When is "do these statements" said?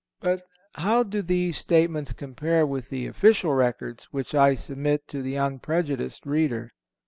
1.03-2.11